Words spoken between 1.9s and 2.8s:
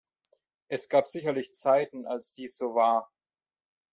als dies so